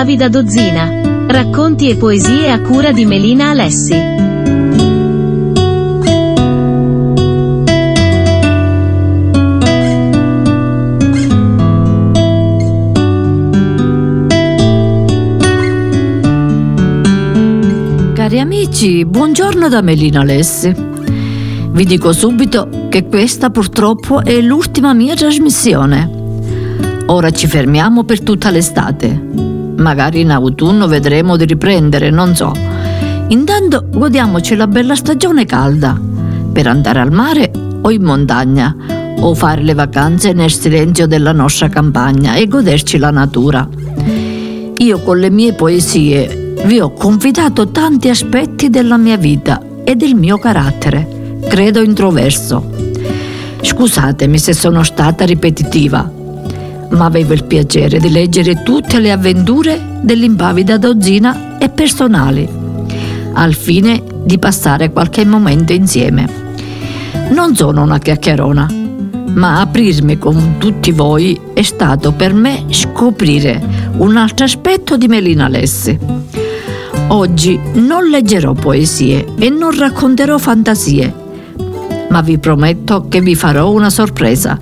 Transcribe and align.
imbavi 0.00 0.16
da 0.16 0.28
dozzina. 0.28 1.26
Racconti 1.26 1.90
e 1.90 1.96
poesie 1.96 2.50
a 2.50 2.60
cura 2.60 2.90
di 2.90 3.04
Melina 3.04 3.50
Alessi. 3.50 3.92
Cari 18.14 18.40
amici, 18.40 19.04
buongiorno 19.04 19.68
da 19.68 19.82
Melina 19.82 20.20
Alessi. 20.20 20.74
Vi 21.72 21.84
dico 21.84 22.14
subito 22.14 22.86
che 22.88 23.04
questa 23.04 23.50
purtroppo 23.50 24.24
è 24.24 24.40
l'ultima 24.40 24.94
mia 24.94 25.14
trasmissione. 25.14 26.10
Ora 27.08 27.30
ci 27.30 27.46
fermiamo 27.46 28.04
per 28.04 28.22
tutta 28.22 28.48
l'estate. 28.48 29.49
Magari 29.80 30.20
in 30.20 30.30
autunno 30.30 30.86
vedremo 30.86 31.36
di 31.36 31.46
riprendere, 31.46 32.10
non 32.10 32.34
so. 32.34 32.52
Intanto 33.28 33.86
godiamoci 33.88 34.54
la 34.54 34.66
bella 34.66 34.94
stagione 34.94 35.46
calda 35.46 35.98
per 36.52 36.66
andare 36.66 37.00
al 37.00 37.12
mare 37.12 37.50
o 37.80 37.90
in 37.90 38.02
montagna 38.02 38.76
o 39.20 39.34
fare 39.34 39.62
le 39.62 39.74
vacanze 39.74 40.32
nel 40.32 40.50
silenzio 40.50 41.06
della 41.06 41.32
nostra 41.32 41.68
campagna 41.68 42.34
e 42.34 42.46
goderci 42.46 42.98
la 42.98 43.10
natura. 43.10 43.68
Io 44.76 45.00
con 45.00 45.18
le 45.18 45.30
mie 45.30 45.54
poesie 45.54 46.54
vi 46.64 46.80
ho 46.80 46.92
confidato 46.92 47.68
tanti 47.68 48.08
aspetti 48.08 48.68
della 48.68 48.96
mia 48.96 49.16
vita 49.16 49.62
e 49.84 49.94
del 49.94 50.14
mio 50.14 50.38
carattere, 50.38 51.38
credo 51.48 51.82
introverso. 51.82 52.70
Scusatemi 53.62 54.38
se 54.38 54.52
sono 54.52 54.82
stata 54.82 55.24
ripetitiva, 55.24 56.10
ma 56.90 57.04
avevo 57.04 57.32
il 57.32 57.44
piacere 57.44 57.98
di 57.98 58.10
leggere 58.10 58.62
tutte 58.62 58.98
le 58.98 59.12
avventure 59.12 59.98
dell'impavida 60.00 60.76
dozzina 60.76 61.58
e 61.58 61.68
personali, 61.68 62.48
al 63.32 63.54
fine 63.54 64.02
di 64.24 64.38
passare 64.38 64.90
qualche 64.90 65.24
momento 65.24 65.72
insieme. 65.72 66.48
Non 67.30 67.54
sono 67.54 67.82
una 67.82 67.98
chiacchierona, 67.98 68.68
ma 69.34 69.60
aprirmi 69.60 70.18
con 70.18 70.56
tutti 70.58 70.90
voi 70.90 71.40
è 71.54 71.62
stato 71.62 72.12
per 72.12 72.34
me 72.34 72.64
scoprire 72.70 73.62
un 73.98 74.16
altro 74.16 74.44
aspetto 74.44 74.96
di 74.96 75.06
Melina 75.06 75.48
Lessi. 75.48 75.98
Oggi 77.08 77.58
non 77.74 78.08
leggerò 78.08 78.52
poesie 78.52 79.26
e 79.38 79.48
non 79.48 79.76
racconterò 79.76 80.38
fantasie, 80.38 81.14
ma 82.08 82.20
vi 82.20 82.38
prometto 82.38 83.06
che 83.08 83.20
vi 83.20 83.34
farò 83.34 83.70
una 83.70 83.90
sorpresa 83.90 84.58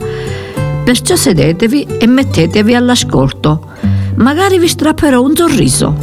Perciò 0.89 1.17
sedetevi 1.17 1.87
e 1.99 2.07
mettetevi 2.07 2.75
all'ascolto. 2.75 3.73
Magari 4.15 4.59
vi 4.59 4.69
strapperò 4.69 5.21
un 5.21 5.37
sorriso. 5.37 5.95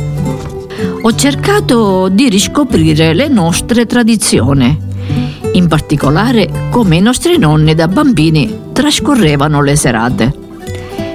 Ho 1.01 1.15
cercato 1.15 2.07
di 2.07 2.29
riscoprire 2.29 3.15
le 3.15 3.27
nostre 3.27 3.87
tradizioni, 3.87 4.79
in 5.53 5.67
particolare 5.67 6.67
come 6.69 6.97
i 6.97 7.01
nostri 7.01 7.39
nonni 7.39 7.73
da 7.73 7.87
bambini 7.87 8.55
trascorrevano 8.73 9.63
le 9.63 9.75
serate, 9.75 10.31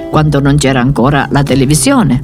quando 0.09 0.41
non 0.41 0.57
c'era 0.57 0.81
ancora 0.81 1.29
la 1.31 1.41
televisione. 1.41 2.21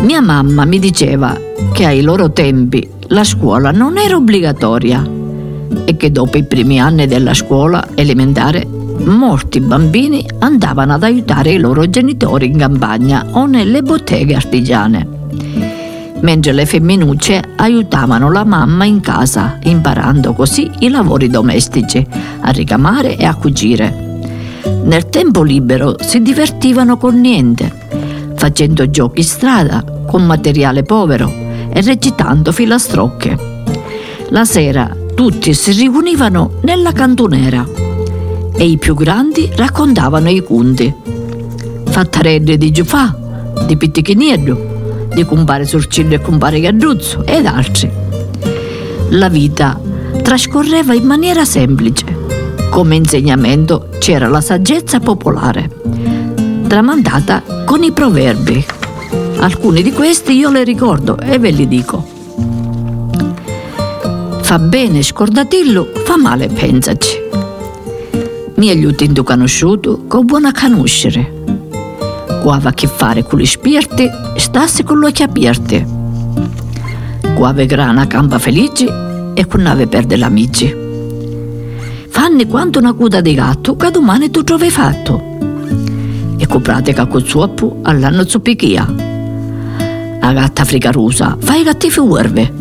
Mia 0.00 0.22
mamma 0.22 0.64
mi 0.64 0.78
diceva 0.78 1.38
che 1.74 1.84
ai 1.84 2.00
loro 2.00 2.32
tempi 2.32 2.88
la 3.08 3.24
scuola 3.24 3.72
non 3.72 3.98
era 3.98 4.16
obbligatoria 4.16 5.06
e 5.84 5.96
che 5.98 6.10
dopo 6.10 6.38
i 6.38 6.44
primi 6.44 6.80
anni 6.80 7.06
della 7.06 7.34
scuola 7.34 7.88
elementare 7.94 8.75
molti 9.04 9.60
bambini 9.60 10.26
andavano 10.38 10.94
ad 10.94 11.02
aiutare 11.02 11.52
i 11.52 11.58
loro 11.58 11.88
genitori 11.88 12.46
in 12.46 12.58
campagna 12.58 13.26
o 13.32 13.46
nelle 13.46 13.82
botteghe 13.82 14.34
artigiane, 14.34 15.06
mentre 16.20 16.52
le 16.52 16.66
femminucce 16.66 17.42
aiutavano 17.56 18.30
la 18.30 18.44
mamma 18.44 18.84
in 18.84 19.00
casa, 19.00 19.58
imparando 19.62 20.32
così 20.32 20.70
i 20.80 20.88
lavori 20.88 21.28
domestici, 21.28 22.04
a 22.40 22.50
ricamare 22.50 23.16
e 23.16 23.24
a 23.24 23.34
cucire. 23.34 24.04
Nel 24.84 25.08
tempo 25.08 25.42
libero 25.42 25.96
si 26.00 26.20
divertivano 26.22 26.96
con 26.96 27.20
niente, 27.20 27.72
facendo 28.34 28.88
giochi 28.90 29.22
strada 29.22 29.84
con 30.06 30.24
materiale 30.24 30.82
povero 30.82 31.32
e 31.70 31.80
recitando 31.82 32.52
filastrocche. 32.52 33.54
La 34.30 34.44
sera 34.44 34.94
tutti 35.14 35.54
si 35.54 35.72
riunivano 35.72 36.54
nella 36.62 36.92
cantonera 36.92 37.85
e 38.58 38.64
i 38.64 38.78
più 38.78 38.94
grandi 38.94 39.50
raccontavano 39.54 40.30
i 40.30 40.42
conti. 40.42 40.92
Fattarelle 41.84 42.56
di 42.56 42.70
Giufà, 42.70 43.14
di 43.66 43.76
Pittichiniello, 43.76 45.08
di 45.14 45.24
compare 45.24 45.66
Sorcillo 45.66 46.14
e 46.14 46.20
compare 46.20 46.60
Gadruzzo 46.60 47.24
ed 47.24 47.46
altri. 47.46 47.90
La 49.10 49.28
vita 49.28 49.78
trascorreva 50.22 50.94
in 50.94 51.04
maniera 51.04 51.44
semplice. 51.44 52.24
Come 52.70 52.96
insegnamento 52.96 53.88
c'era 53.98 54.28
la 54.28 54.40
saggezza 54.40 55.00
popolare, 55.00 55.70
tramandata 56.66 57.42
con 57.64 57.82
i 57.82 57.92
proverbi. 57.92 58.64
Alcuni 59.38 59.82
di 59.82 59.92
questi 59.92 60.32
io 60.32 60.50
le 60.50 60.64
ricordo 60.64 61.18
e 61.18 61.38
ve 61.38 61.50
li 61.50 61.68
dico. 61.68 62.14
Fa 64.40 64.58
bene 64.58 65.02
scordatillo, 65.02 65.90
fa 66.04 66.16
male 66.16 66.48
pensaci 66.48 67.24
mi 68.56 68.70
aiutando 68.70 69.22
conosciuto 69.22 70.04
con 70.06 70.24
buona 70.24 70.50
conoscere. 70.50 71.44
Qua 72.42 72.54
aveva 72.54 72.70
a 72.70 72.72
che 72.72 72.86
fare 72.86 73.22
con 73.22 73.38
gli 73.38 73.46
spirti, 73.46 74.08
stasse 74.36 74.82
con 74.82 75.00
gli 75.00 75.04
occhi 75.04 75.22
aperti. 75.22 75.84
Qua 77.34 77.48
aveva 77.48 77.68
grana 77.68 78.06
campa 78.06 78.38
felice 78.38 79.32
e 79.34 79.46
con 79.46 79.60
nave 79.60 79.86
perde 79.86 80.16
l'amici. 80.16 80.74
Fanni 82.08 82.46
quanto 82.46 82.78
una 82.78 82.94
coda 82.94 83.20
di 83.20 83.34
gatto 83.34 83.76
che 83.76 83.90
domani 83.90 84.30
tu 84.30 84.42
trovi 84.42 84.70
fatto. 84.70 85.34
E 86.38 86.46
con 86.46 86.62
pratica 86.62 87.06
col 87.06 87.26
appu 87.34 87.80
all'anno 87.82 88.24
zuppichia. 88.24 88.94
La 90.20 90.32
gatta 90.32 90.64
fricarosa 90.64 91.36
fa 91.38 91.56
i 91.56 91.62
cattivi 91.62 91.98
uerve. 91.98 92.52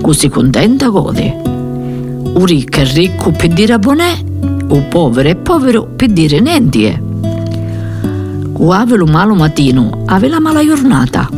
Così 0.00 0.28
contenta 0.28 0.88
gode. 0.88 1.40
Un 1.44 2.44
ricco 2.44 2.80
e 2.80 2.84
ricco 2.84 3.30
per 3.30 3.48
dire 3.48 3.74
a 3.74 3.78
bonè 3.78 4.30
o 4.72 5.20
e 5.20 5.36
povero 5.36 5.84
per 5.84 6.08
dire 6.08 6.40
niente. 6.40 7.02
Cu 8.52 8.72
lo 8.96 9.06
malo 9.06 9.34
mattino, 9.34 10.02
ave 10.06 10.28
la 10.28 10.40
mala 10.40 10.64
giornata. 10.64 11.28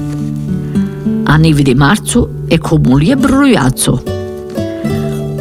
A 1.25 1.37
neve 1.37 1.62
di 1.62 1.75
marzo 1.75 2.45
è 2.47 2.59
come 2.59 2.89
un 2.93 2.99
libro 2.99 3.39
roiazzo. 3.39 4.03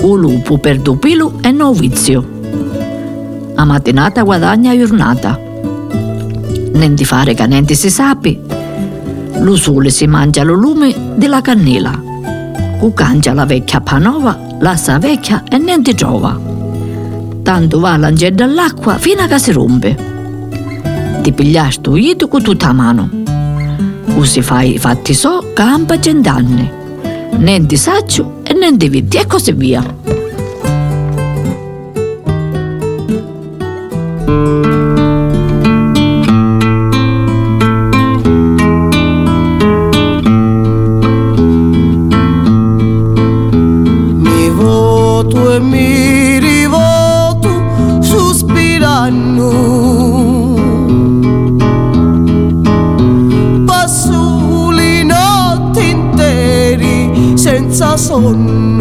O 0.02 0.16
lupo 0.16 0.58
per 0.58 0.82
pelo 0.82 1.34
è 1.40 1.52
novizio. 1.52 2.26
A 3.56 3.64
mattinata 3.64 4.24
guadagna 4.24 4.76
giornata. 4.76 5.40
Niente 6.74 7.06
fare 7.06 7.36
che 7.36 7.46
niente 7.46 7.76
si 7.76 7.92
sapi. 7.92 8.40
Lo 9.40 9.56
sole 9.56 9.92
si 9.92 10.08
mangia 10.08 10.42
lo 10.44 10.56
lume 10.56 11.14
della 11.16 11.42
cannella. 11.42 12.02
Cu 12.80 12.94
cangia 12.94 13.34
la 13.34 13.46
vecchia 13.46 13.82
panova, 13.82 14.36
la 14.60 14.76
sa 14.76 14.98
vecchia 14.98 15.44
e 15.48 15.60
niente 15.60 15.94
trova 15.94 16.53
tanto 17.44 17.80
va 17.80 17.98
lanciare 17.98 18.34
dall'acqua 18.34 18.98
fino 18.98 19.22
a 19.22 19.28
che 19.28 19.38
si 19.38 19.52
rompe. 19.52 19.96
Ti 21.22 21.32
pigliasti 21.32 21.82
tu 21.82 21.96
ito 21.96 22.28
con 22.28 22.42
tutta 22.42 22.68
la 22.68 22.74
mano. 22.74 23.10
Così 24.16 24.42
fai 24.42 24.78
fatti 24.78 25.14
so 25.14 25.52
campa 25.54 26.00
cent'anni. 26.00 26.72
Niente 27.38 27.76
saccio 27.76 28.40
e 28.44 28.54
niente 28.54 28.90
vitti 28.90 29.18
e 29.18 29.28
così 29.28 29.52
via. 29.52 29.84
Oh. 58.16 58.73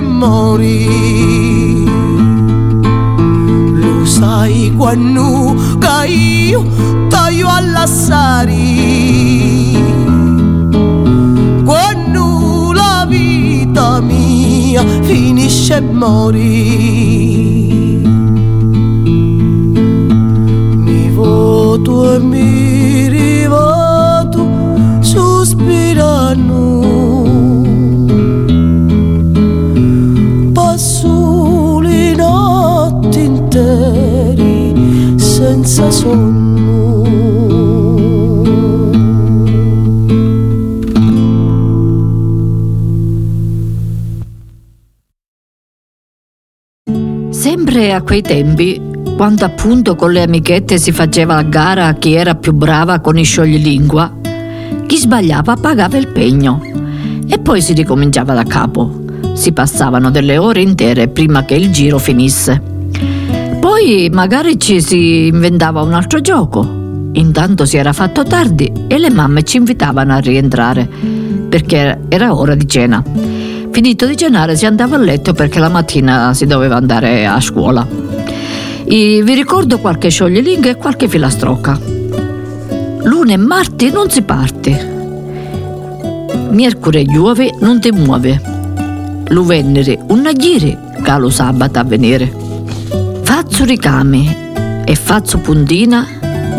Mori. 0.00 1.84
Lo 3.74 4.04
sai 4.04 4.72
quando 4.76 5.54
che 5.78 6.06
io 6.08 6.64
taglio 7.08 7.48
all'assari. 7.48 8.56
Quando 11.64 12.72
la 12.72 13.06
vita 13.08 14.00
mia 14.00 14.84
finisce 15.02 15.76
e 15.76 15.80
mori 15.80 17.67
quei 48.08 48.22
tempi, 48.22 48.80
quando 49.18 49.44
appunto 49.44 49.94
con 49.94 50.12
le 50.12 50.22
amichette 50.22 50.78
si 50.78 50.92
faceva 50.92 51.36
a 51.36 51.42
gara 51.42 51.92
chi 51.92 52.14
era 52.14 52.34
più 52.34 52.54
brava 52.54 53.00
con 53.00 53.18
i 53.18 53.22
scioglilingua, 53.22 54.10
chi 54.86 54.96
sbagliava 54.96 55.56
pagava 55.56 55.98
il 55.98 56.08
pegno 56.08 56.62
e 57.28 57.38
poi 57.38 57.60
si 57.60 57.74
ricominciava 57.74 58.32
da 58.32 58.44
capo. 58.44 59.04
Si 59.34 59.52
passavano 59.52 60.10
delle 60.10 60.38
ore 60.38 60.62
intere 60.62 61.08
prima 61.08 61.44
che 61.44 61.56
il 61.56 61.70
giro 61.70 61.98
finisse. 61.98 62.62
Poi 63.60 64.08
magari 64.10 64.58
ci 64.58 64.80
si 64.80 65.26
inventava 65.26 65.82
un 65.82 65.92
altro 65.92 66.22
gioco. 66.22 66.66
Intanto 67.12 67.66
si 67.66 67.76
era 67.76 67.92
fatto 67.92 68.22
tardi 68.22 68.72
e 68.86 68.96
le 68.96 69.10
mamme 69.10 69.42
ci 69.42 69.58
invitavano 69.58 70.14
a 70.14 70.18
rientrare 70.18 70.88
perché 71.50 71.98
era 72.08 72.34
ora 72.34 72.54
di 72.54 72.66
cena. 72.66 73.04
Finito 73.80 74.06
di 74.06 74.16
cenare 74.16 74.56
si 74.56 74.66
andava 74.66 74.96
a 74.96 74.98
letto 74.98 75.32
perché 75.34 75.60
la 75.60 75.68
mattina 75.68 76.34
si 76.34 76.46
doveva 76.46 76.74
andare 76.74 77.24
a 77.28 77.40
scuola. 77.40 77.86
E 78.84 79.22
vi 79.22 79.34
ricordo 79.34 79.78
qualche 79.78 80.08
scioglilingua 80.08 80.70
e 80.70 80.74
qualche 80.74 81.06
filastrocca. 81.06 81.78
Lune 83.04 83.34
e 83.34 83.36
marti 83.36 83.92
non 83.92 84.10
si 84.10 84.22
parte. 84.22 84.72
Mercurio 86.50 86.98
e 86.98 87.04
Giove 87.04 87.54
non 87.60 87.78
ti 87.78 87.92
muove. 87.92 88.42
Lu 89.28 89.44
Venere 89.44 89.96
un 90.08 90.28
giri 90.36 90.76
che 91.00 91.16
lo 91.16 91.30
sabato 91.30 91.78
a 91.78 91.84
venire. 91.84 92.34
Fazzo 93.22 93.62
ricami 93.62 94.82
e 94.84 94.94
fazzo 94.96 95.38
puntina, 95.38 96.04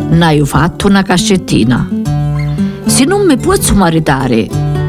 n'hai 0.08 0.40
fatto 0.46 0.88
una 0.88 1.04
cascettina. 1.04 1.86
Se 2.86 3.04
non 3.04 3.26
mi 3.26 3.36
posso 3.36 3.76
maritare 3.76 4.48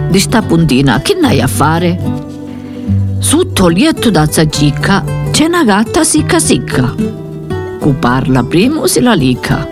di 0.08 0.18
sta 0.20 0.42
puntina, 0.42 1.00
che 1.00 1.14
n'hai 1.20 1.40
a 1.40 1.48
fare? 1.48 2.19
Lietto 3.68 4.10
da 4.10 4.26
c'è 4.26 5.44
una 5.44 5.64
gatta 5.64 6.02
sicca 6.02 6.38
sicca. 6.38 6.94
Cu 7.78 7.94
parla 7.98 8.42
primo 8.42 8.86
si 8.86 9.00
la 9.00 9.14
licca. 9.14 9.66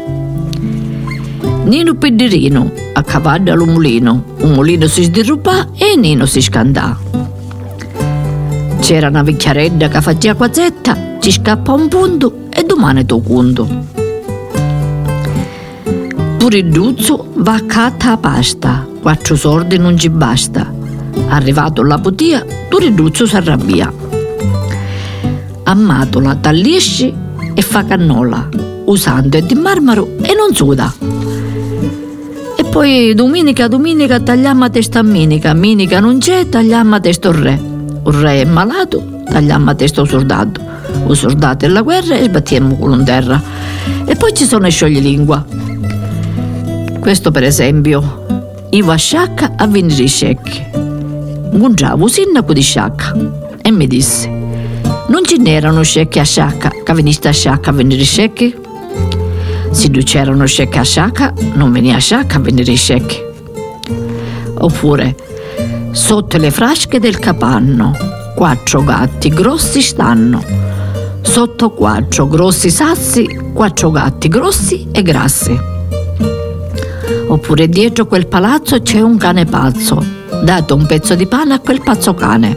Nino 1.64 1.94
Pedderino, 1.94 2.70
a 2.92 3.02
cavallo 3.02 3.52
allo 3.52 3.66
mulino, 3.66 4.24
un 4.38 4.52
mulino 4.52 4.86
si 4.86 5.02
sdirrupà 5.02 5.68
e 5.76 5.96
Nino 5.96 6.26
si 6.26 6.40
scandà. 6.40 6.96
C'era 8.80 9.08
una 9.08 9.22
vecchiaredda 9.22 9.88
che 9.88 10.00
faceva 10.00 10.34
quazzetta, 10.34 11.16
ci 11.18 11.32
scappa 11.32 11.72
un 11.72 11.88
punto 11.88 12.46
e 12.50 12.62
domani 12.62 13.04
to 13.04 13.20
conto. 13.20 13.68
Pure 16.36 16.56
il 16.56 16.70
duzzo 16.70 17.32
va 17.36 17.54
a 17.54 17.60
catta 17.62 18.12
a 18.12 18.16
pasta, 18.16 18.86
quattro 19.02 19.34
sordi 19.34 19.76
non 19.76 19.98
ci 19.98 20.08
basta. 20.08 20.77
Arrivato 21.26 21.82
alla 21.82 21.98
potia, 21.98 22.44
pure 22.68 22.86
il 22.86 22.94
duzzo 22.94 23.26
si 23.26 23.36
arrabbia. 23.36 23.92
Ammatola 25.64 26.36
tallisci 26.36 27.14
e 27.54 27.62
fa 27.62 27.84
cannola, 27.84 28.48
usando 28.84 29.36
è 29.36 29.42
di 29.42 29.54
marmaro 29.54 30.16
e 30.22 30.34
non 30.34 30.54
suda. 30.54 30.94
E 32.56 32.64
poi 32.64 33.14
domenica, 33.14 33.68
domenica 33.68 34.20
tagliamo 34.20 34.64
a 34.64 34.70
testa 34.70 35.00
a 35.00 35.02
minica, 35.02 35.52
minica 35.54 36.00
non 36.00 36.18
c'è, 36.18 36.48
tagliamo 36.48 36.94
a 36.94 37.00
testa 37.00 37.28
un 37.28 37.42
re. 37.42 37.60
Un 38.02 38.20
re 38.20 38.42
è 38.42 38.44
malato, 38.44 39.22
tagliamo 39.30 39.70
a 39.70 39.74
testa 39.74 40.00
un 40.00 40.06
soldato. 40.06 40.60
Un 41.04 41.14
soldato 41.14 41.64
è 41.64 41.68
la 41.68 41.82
guerra 41.82 42.16
e 42.16 42.24
sbattiamo 42.24 42.76
culo 42.76 42.94
in 42.94 43.04
terra. 43.04 43.40
E 44.04 44.14
poi 44.14 44.32
ci 44.32 44.44
sono 44.44 44.66
i 44.66 44.70
scioglilingua. 44.70 45.44
Questo 47.00 47.30
per 47.30 47.44
esempio, 47.44 48.26
Ivo 48.70 48.92
a 48.92 48.96
sciacca 48.96 49.52
a 49.56 49.66
venire 49.66 50.06
un 51.52 52.08
sindaco 52.08 52.52
di 52.52 52.62
sciacca 52.62 53.14
e 53.62 53.70
mi 53.70 53.86
disse 53.86 54.28
non 55.08 55.24
ce 55.24 55.38
n'erano 55.38 55.82
scecchi 55.82 56.18
a 56.18 56.24
sciacca 56.24 56.70
che 56.84 56.92
veniste 56.92 57.28
a 57.28 57.32
sciacca 57.32 57.70
a 57.70 57.72
venire 57.72 58.04
scecchi? 58.04 58.54
Se 59.70 59.88
non 59.88 60.02
c'erano 60.02 60.44
scecchi 60.46 60.78
a 60.78 60.82
sciacca, 60.82 61.32
non 61.54 61.72
veniva 61.72 61.96
a 61.96 62.00
sciacca 62.00 62.36
a 62.36 62.40
venire 62.40 62.74
scecchi. 62.74 63.16
Oppure, 64.58 65.16
sotto 65.92 66.36
le 66.36 66.50
frasche 66.50 66.98
del 66.98 67.18
capanno, 67.18 67.94
quattro 68.34 68.82
gatti 68.82 69.28
grossi 69.28 69.80
stanno. 69.80 70.42
Sotto 71.20 71.70
quattro 71.70 72.26
grossi 72.26 72.70
sassi, 72.70 73.26
quattro 73.52 73.90
gatti 73.90 74.28
grossi 74.28 74.88
e 74.90 75.02
grassi. 75.02 75.58
Oppure 77.28 77.68
dietro 77.68 78.06
quel 78.06 78.26
palazzo 78.26 78.80
c'è 78.80 79.00
un 79.00 79.16
cane 79.16 79.44
pazzo. 79.44 80.17
Dato 80.48 80.74
un 80.74 80.86
pezzo 80.86 81.14
di 81.14 81.26
pane 81.26 81.52
a 81.52 81.60
quel 81.60 81.82
pazzo 81.82 82.14
cane. 82.14 82.56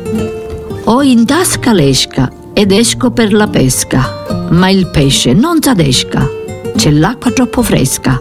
Ho 0.85 1.01
in 1.01 1.25
tasca 1.25 1.73
l'esca 1.73 2.31
ed 2.53 2.71
esco 2.71 3.11
per 3.11 3.33
la 3.33 3.47
pesca, 3.47 4.47
ma 4.51 4.69
il 4.69 4.87
pesce 4.87 5.33
non 5.33 5.61
s'adesca, 5.61 6.25
c'è 6.73 6.89
l'acqua 6.89 7.31
troppo 7.31 7.61
fresca. 7.61 8.17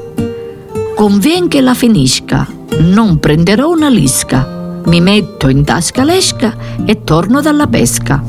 Convien 0.97 1.47
che 1.47 1.61
la 1.61 1.75
finisca, 1.75 2.49
non 2.81 3.21
prenderò 3.21 3.71
una 3.71 3.89
lisca, 3.89 4.83
mi 4.87 5.01
metto 5.01 5.49
in 5.49 5.63
tasca 5.63 6.03
l'esca 6.03 6.57
e 6.85 7.05
torno 7.05 7.41
dalla 7.41 7.69
pesca. 7.69 8.21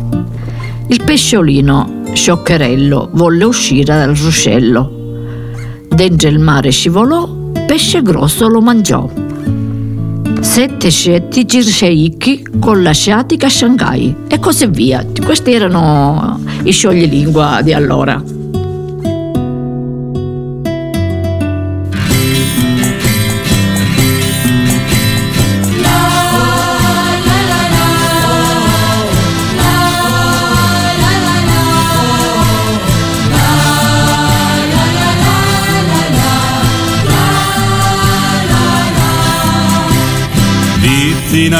Il 0.90 1.04
pesciolino, 1.04 2.04
scioccherello, 2.14 3.10
volle 3.14 3.46
uscire 3.46 3.96
dal 3.96 4.16
ruscello. 4.16 4.92
Dentro 5.90 6.30
il 6.30 6.38
mare 6.38 6.70
scivolò, 6.70 7.28
pesce 7.66 8.04
grosso 8.04 8.48
lo 8.48 8.62
mangiò. 8.62 9.31
Sette 10.42 10.90
scettici 10.90 11.62
sceicchi 11.62 12.46
con 12.60 12.82
la 12.82 12.92
sciatica 12.92 13.46
a 13.46 13.50
Shanghai 13.50 14.14
e 14.28 14.40
così 14.40 14.68
via. 14.68 15.06
Questi 15.24 15.54
erano 15.54 16.40
i 16.64 16.72
scioglilingua 16.72 17.62
di 17.62 17.74
allora. 17.74 18.31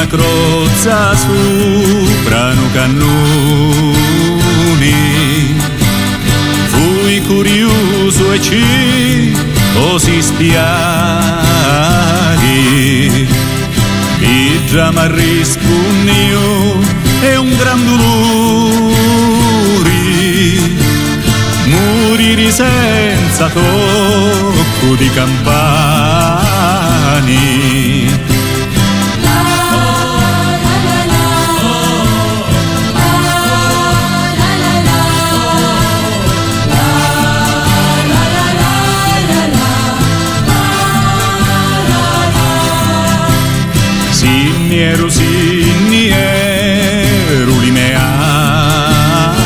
Una 0.02 0.06
crozza 0.06 1.14
sopra 1.14 2.50
un 2.50 2.72
cannoni 2.72 3.94
Fui 6.66 7.20
curioso 7.22 8.32
e 8.32 8.40
ci 8.40 9.36
così 9.74 10.22
spiaghi. 10.22 10.48
Il 14.20 14.60
dramma 14.70 15.06
rispunnio 15.06 16.80
è 17.20 17.36
un 17.36 17.54
gran 17.56 17.84
dolore. 17.84 18.80
Morire 21.66 22.50
senza 22.50 23.48
tocco 23.48 24.94
di 24.96 25.10
campani 25.10 26.42
ero 44.82 45.08
sinni 45.08 46.08
e 46.08 47.44
rulime 47.44 47.94
anni 47.94 49.38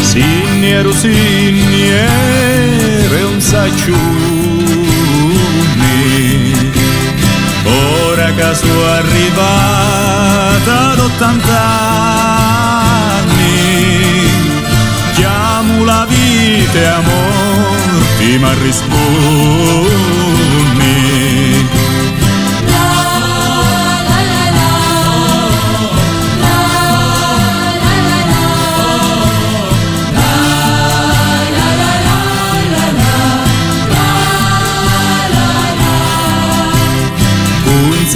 sinni 0.00 0.72
ero 0.72 0.92
sinni 0.92 1.92
e 1.92 3.22
un 3.22 3.40
sacciuni 3.40 3.94
ora 7.62 8.34
che 8.34 8.54
sono 8.54 8.84
arrivata 8.84 10.90
ad 10.90 10.98
80 10.98 11.60
anni 13.20 14.28
chiamo 15.14 15.84
la 15.84 16.04
vita 16.08 16.78
e 16.78 16.86
amor 16.86 18.02
ti 18.18 18.38
ma 18.38 18.52
rispondi 18.60 19.90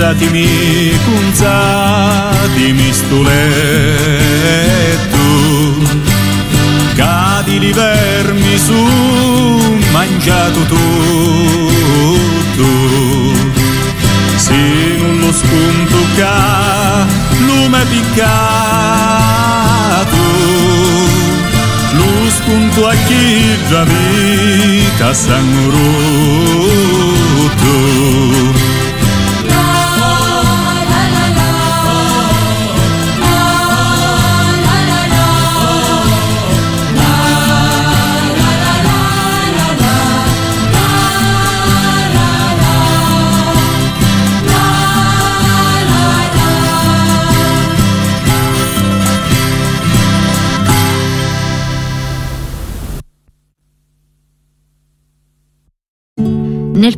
Cunzatimi, 0.04 0.92
cunzatimi 1.02 2.92
sto 2.92 3.22
letto 3.22 5.16
Cadi 6.94 7.58
li 7.58 7.72
vermi 7.72 8.58
su, 8.58 8.74
mangiato 9.92 10.60
tutto. 10.64 10.82
Se 14.36 14.54
non 14.98 15.20
lo 15.20 15.32
spunto 15.32 15.96
ca, 16.16 17.06
lume 17.46 17.82
piccato. 17.86 18.26
Lo 21.96 22.28
spunto 22.28 22.88
a 22.88 22.94
chi 23.06 23.56
già 23.70 23.84
vita 23.84 25.14
sangue 25.14 25.70
rotto 27.46 28.63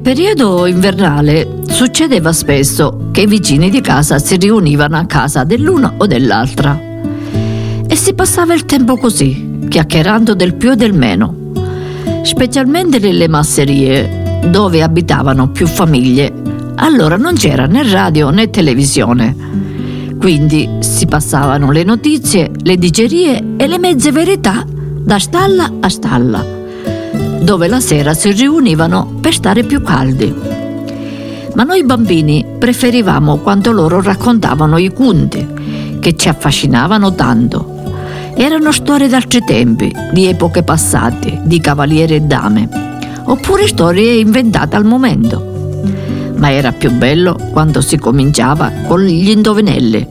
periodo 0.06 0.66
invernale 0.66 1.62
succedeva 1.66 2.32
spesso 2.32 3.08
che 3.10 3.22
i 3.22 3.26
vicini 3.26 3.70
di 3.70 3.80
casa 3.80 4.20
si 4.20 4.36
riunivano 4.36 4.96
a 4.96 5.04
casa 5.04 5.42
dell'una 5.42 5.94
o 5.96 6.06
dell'altra 6.06 6.80
e 7.84 7.96
si 7.96 8.14
passava 8.14 8.54
il 8.54 8.66
tempo 8.66 8.96
così, 8.96 9.66
chiacchierando 9.68 10.36
del 10.36 10.54
più 10.54 10.70
e 10.70 10.76
del 10.76 10.92
meno, 10.92 11.50
specialmente 12.22 13.00
nelle 13.00 13.26
masserie 13.26 14.38
dove 14.48 14.80
abitavano 14.80 15.50
più 15.50 15.66
famiglie. 15.66 16.32
Allora 16.76 17.16
non 17.16 17.34
c'era 17.34 17.66
né 17.66 17.82
radio 17.90 18.30
né 18.30 18.48
televisione. 18.48 19.34
Quindi 20.20 20.68
si 20.82 21.06
passavano 21.06 21.72
le 21.72 21.82
notizie, 21.82 22.52
le 22.62 22.76
dicerie 22.76 23.42
e 23.56 23.66
le 23.66 23.78
mezze 23.80 24.12
verità 24.12 24.64
da 24.68 25.18
stalla 25.18 25.68
a 25.80 25.88
stalla 25.88 26.55
dove 27.40 27.68
la 27.68 27.80
sera 27.80 28.14
si 28.14 28.32
riunivano 28.32 29.18
per 29.20 29.34
stare 29.34 29.62
più 29.64 29.82
caldi. 29.82 30.34
Ma 31.54 31.62
noi 31.62 31.84
bambini 31.84 32.44
preferivamo 32.58 33.38
quando 33.38 33.72
loro 33.72 34.02
raccontavano 34.02 34.76
i 34.76 34.92
conti, 34.92 35.46
che 36.00 36.14
ci 36.16 36.28
affascinavano 36.28 37.14
tanto. 37.14 37.74
Erano 38.34 38.72
storie 38.72 39.08
d'altri 39.08 39.42
tempi, 39.44 39.90
di 40.12 40.26
epoche 40.26 40.62
passate, 40.62 41.40
di 41.44 41.58
cavalieri 41.58 42.16
e 42.16 42.20
dame, 42.20 42.68
oppure 43.24 43.66
storie 43.66 44.20
inventate 44.20 44.76
al 44.76 44.84
momento. 44.84 45.54
Ma 46.36 46.52
era 46.52 46.72
più 46.72 46.92
bello 46.92 47.38
quando 47.52 47.80
si 47.80 47.96
cominciava 47.96 48.70
con 48.86 49.02
gli 49.02 49.30
indovinelli. 49.30 50.06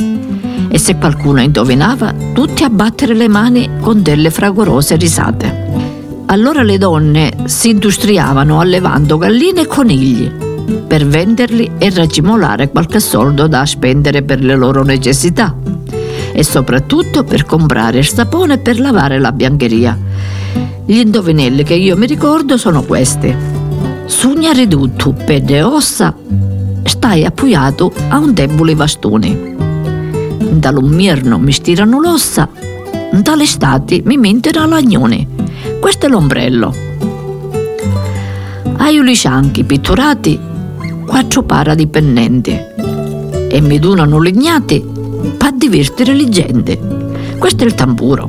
E 0.70 0.80
se 0.80 0.98
qualcuno 0.98 1.42
indovinava, 1.42 2.14
tutti 2.34 2.64
a 2.64 2.70
battere 2.70 3.14
le 3.14 3.28
mani 3.28 3.70
con 3.80 4.02
delle 4.02 4.32
fragorose 4.32 4.96
risate. 4.96 5.65
Allora 6.28 6.64
le 6.64 6.80
donne 6.80 7.32
si 7.46 7.70
industriavano 7.70 8.60
allevando 8.60 9.18
galline 9.18 9.62
e 9.62 9.68
conigli 9.68 10.32
per 10.88 11.06
venderli 11.06 11.74
e 11.78 11.92
racimolare 11.92 12.72
qualche 12.72 13.00
soldo 13.00 13.48
da 13.48 13.64
spendere 13.66 14.24
per 14.24 14.44
le 14.44 14.56
loro 14.56 14.84
necessità 14.84 15.56
e 16.34 16.44
soprattutto 16.44 17.24
per 17.24 17.46
comprare 17.46 18.00
il 18.00 18.08
sapone 18.08 18.58
per 18.58 18.80
lavare 18.80 19.20
la 19.20 19.32
biancheria. 19.32 19.98
Gli 20.86 20.98
indovinelli 20.98 21.64
che 21.64 21.76
io 21.76 21.96
mi 21.96 22.08
ricordo 22.08 22.58
sono 22.58 22.82
questi. 22.82 23.34
Sugna 24.06 24.52
ridotto, 24.52 25.14
pede 25.14 25.62
ossa, 25.62 26.16
stai 26.84 27.24
appoggiato 27.24 27.94
a 28.10 28.18
un 28.18 28.34
debole 28.34 28.76
bastone. 28.76 29.56
Dall'ummirno 30.40 31.38
mi 31.38 31.52
stirano 31.52 32.00
l'ossa, 32.00 32.50
dall'estate 33.12 34.02
mi 34.04 34.18
mentono 34.18 34.66
l'agnone 34.66 35.35
questo 35.86 36.08
è 36.08 36.10
l'ombrello. 36.10 36.74
Hai 38.78 39.08
i 39.08 39.16
cianchi 39.16 39.64
pitturati, 39.66 40.40
quattro 41.06 41.44
para 41.44 41.76
di 41.76 41.86
pennenti 41.86 42.60
e 43.52 43.62
mi 43.62 43.78
donano 43.78 44.20
legnati 44.20 44.84
per 45.38 45.54
divertire 45.54 46.16
le 46.16 46.28
gente. 46.28 46.80
Questo 47.38 47.64
è 47.64 47.68
il 47.68 47.76
tamburo. 47.76 48.28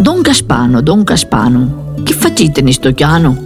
Don 0.00 0.20
Gaspano, 0.20 0.80
Don 0.82 1.04
Gaspano, 1.04 1.94
che 2.02 2.12
facite 2.12 2.58
in 2.58 2.72
sto 2.72 2.92
chiano? 2.92 3.36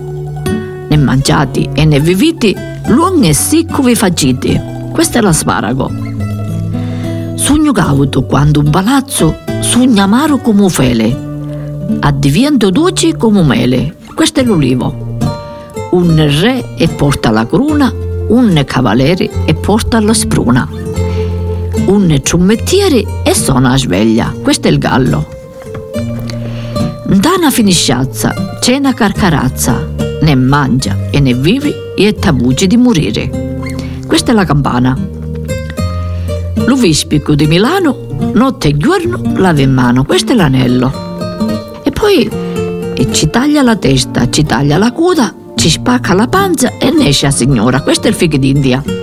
Ne 0.88 0.96
mangiati 0.96 1.68
e 1.74 1.84
ne 1.84 2.00
viviti, 2.00 2.56
l'uomo 2.86 3.26
e 3.26 3.34
sicco 3.34 3.82
vi 3.82 3.94
facite. 3.94 4.88
Questo 4.90 5.18
è 5.18 5.20
l'asparago. 5.20 5.90
Sogno 7.34 7.72
cauto 7.72 8.22
quando 8.22 8.60
un 8.60 8.70
palazzo 8.70 9.36
sogna 9.60 10.04
amaro 10.04 10.38
come 10.38 10.62
un 10.62 10.70
fele 10.70 11.28
addiviendo 11.98 12.70
dolci 12.70 13.14
come 13.16 13.42
mele. 13.42 13.96
Questo 14.14 14.40
è 14.40 14.42
l'ulivo. 14.42 15.16
Un 15.90 16.16
re 16.40 16.76
e 16.76 16.88
porta 16.88 17.30
la 17.30 17.46
cruna, 17.46 17.92
un 18.28 18.62
cavaliere 18.64 19.44
e 19.44 19.54
porta 19.54 20.00
la 20.00 20.14
spruna. 20.14 20.68
Un 21.86 22.20
ciummettiere 22.22 23.04
e 23.24 23.34
suona 23.34 23.72
a 23.72 23.76
sveglia. 23.76 24.32
Questo 24.42 24.68
è 24.68 24.70
il 24.70 24.78
gallo. 24.78 25.26
Dana 27.06 27.50
finisciazza, 27.50 28.58
cena 28.60 28.94
carcarazza, 28.94 29.88
ne 30.22 30.34
mangia 30.36 31.10
e 31.10 31.18
ne 31.18 31.34
vivi 31.34 31.72
e 31.96 32.14
tabugi 32.14 32.66
di 32.66 32.76
morire. 32.76 33.58
Questa 34.06 34.30
è 34.30 34.34
la 34.34 34.44
campana. 34.44 34.96
L'uvispico 36.66 37.34
di 37.34 37.46
Milano, 37.46 38.06
notte 38.32 38.68
e 38.68 38.76
giorno 38.76 39.20
lava 39.34 39.60
in 39.60 39.72
mano. 39.72 40.04
Questo 40.04 40.32
è 40.32 40.34
l'anello 40.36 41.08
poi 42.10 42.28
ci 43.12 43.30
taglia 43.30 43.62
la 43.62 43.76
testa, 43.76 44.28
ci 44.28 44.42
taglia 44.42 44.78
la 44.78 44.90
coda, 44.90 45.32
ci 45.54 45.70
spacca 45.70 46.12
la 46.12 46.26
pancia 46.26 46.76
e 46.78 46.90
ne 46.90 47.08
esce 47.08 47.26
a 47.26 47.30
signora. 47.30 47.82
Questo 47.82 48.08
è 48.08 48.10
il 48.10 48.16
figo 48.16 48.36
d'India. 48.36 48.99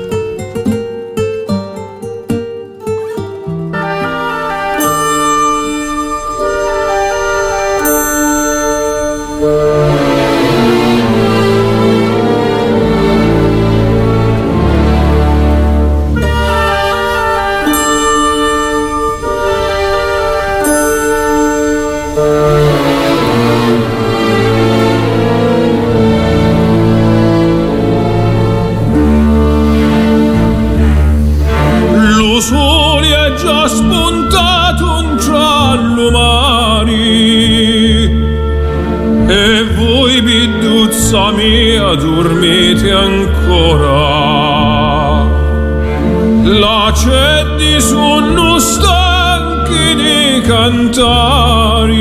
cantari 50.47 51.91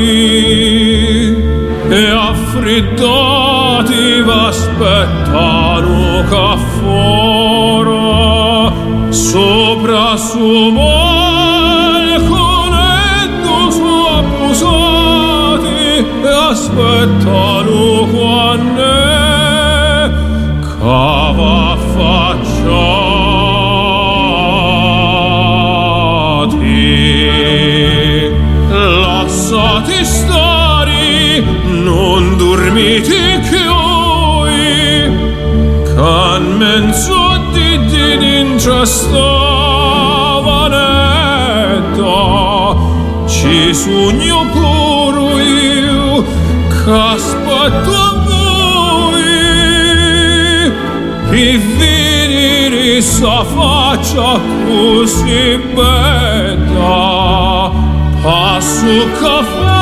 e 1.89 2.05
affrittati 2.29 4.21
v'aspettano 4.21 6.23
caffora 6.29 7.91
sopra 9.09 10.15
su. 10.15 10.69
mondo 10.71 11.06
questa 38.77 40.39
vanetta 40.43 42.05
ci 43.25 43.73
sogno 43.73 44.45
puro 44.51 45.39
io 45.39 46.23
che 46.23 46.91
aspetto 46.91 47.91
a 47.91 48.13
voi 48.27 49.23
che 51.31 51.57
vedere 51.57 53.01
sa 53.01 53.43
faccia 53.43 54.39
così 54.67 55.57
bella 55.73 57.71
passo 58.21 59.07
caffè 59.19 59.76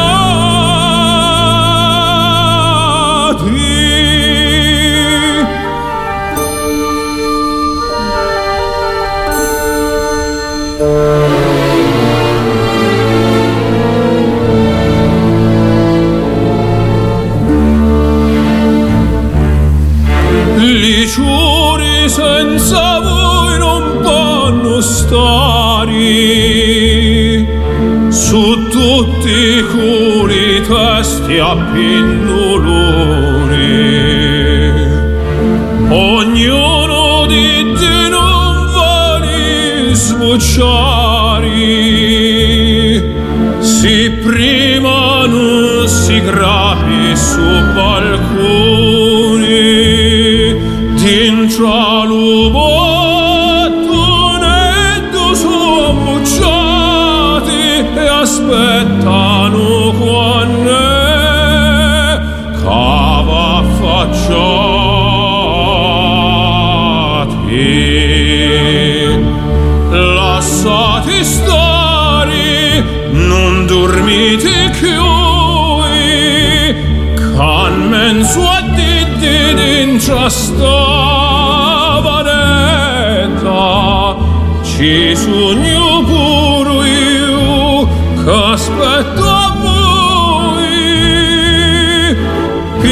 Liciuri 20.57 22.09
senza 22.09 23.12
stare 24.83 25.91
su 28.09 28.69
tutti 28.69 29.31
i 29.31 29.63
curi 29.71 30.61
testi 30.67 31.39
a 31.39 31.55
pindoloni 31.73 32.91
ognuno 35.89 37.27
di 37.27 37.73
te 37.79 38.09
non 38.11 38.67
vuole 38.73 39.95
sbocciare 39.95 40.82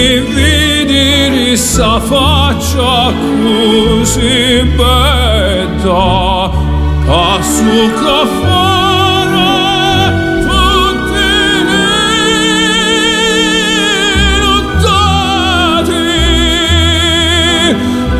rivedere 0.01 1.57
sa 1.57 2.01
faccia 2.01 3.13
così 3.43 4.63
bella 4.77 6.51
a 7.07 7.43
suo 7.43 7.85
caffè 8.03 8.69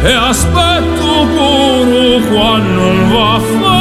E 0.03 0.13
aspetto 0.13 1.27
puro 1.35 2.21
quando 2.31 2.85
va 3.13 3.35
a 3.35 3.41
fare 3.41 3.80